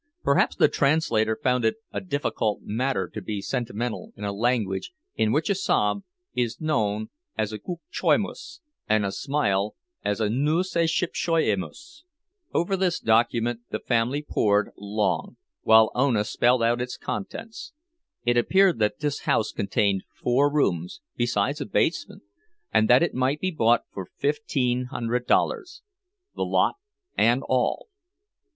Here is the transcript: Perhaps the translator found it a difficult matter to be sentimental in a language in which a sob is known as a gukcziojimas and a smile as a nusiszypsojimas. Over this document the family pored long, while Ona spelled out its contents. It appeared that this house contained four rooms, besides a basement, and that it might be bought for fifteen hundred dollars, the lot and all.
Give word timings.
Perhaps 0.23 0.55
the 0.55 0.67
translator 0.67 1.35
found 1.35 1.63
it 1.63 1.75
a 1.91 2.01
difficult 2.01 2.61
matter 2.63 3.07
to 3.07 3.21
be 3.21 3.39
sentimental 3.39 4.13
in 4.17 4.23
a 4.23 4.33
language 4.33 4.93
in 5.13 5.31
which 5.31 5.47
a 5.47 5.53
sob 5.53 6.01
is 6.33 6.59
known 6.59 7.11
as 7.37 7.53
a 7.53 7.59
gukcziojimas 7.59 8.61
and 8.89 9.05
a 9.05 9.11
smile 9.11 9.75
as 10.03 10.19
a 10.19 10.27
nusiszypsojimas. 10.27 12.01
Over 12.51 12.75
this 12.75 12.99
document 12.99 13.59
the 13.69 13.77
family 13.77 14.23
pored 14.27 14.71
long, 14.75 15.37
while 15.61 15.91
Ona 15.93 16.23
spelled 16.23 16.63
out 16.63 16.81
its 16.81 16.97
contents. 16.97 17.71
It 18.25 18.37
appeared 18.37 18.79
that 18.79 19.01
this 19.01 19.19
house 19.19 19.51
contained 19.51 20.01
four 20.19 20.51
rooms, 20.51 21.01
besides 21.15 21.61
a 21.61 21.65
basement, 21.67 22.23
and 22.73 22.89
that 22.89 23.03
it 23.03 23.13
might 23.13 23.39
be 23.39 23.51
bought 23.51 23.83
for 23.93 24.09
fifteen 24.17 24.85
hundred 24.85 25.27
dollars, 25.27 25.83
the 26.35 26.41
lot 26.41 26.77
and 27.15 27.43
all. 27.47 27.87